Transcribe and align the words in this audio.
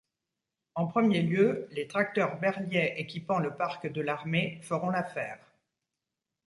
En 0.73 0.87
premier 0.87 1.21
lieu, 1.21 1.67
les 1.73 1.87
tracteurs 1.87 2.39
Berliet 2.39 2.95
équipant 2.97 3.37
le 3.37 3.53
parc 3.55 3.85
de 3.85 4.01
l'armée 4.01 4.59
feront 4.63 4.89
l'affaire. 4.89 5.37